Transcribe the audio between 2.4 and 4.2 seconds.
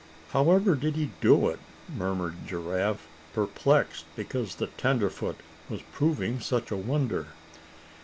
Giraffe, perplexed